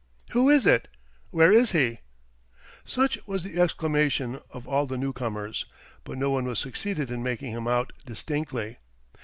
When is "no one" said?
6.17-6.55